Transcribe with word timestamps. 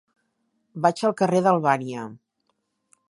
Vaig 0.85 1.03
al 1.09 1.13
carrer 1.19 1.43
d'Albània. 1.49 2.07